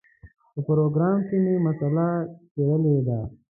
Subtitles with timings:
[0.53, 2.05] په پروګرام کې دا مسله
[2.51, 3.19] څېړلې ده.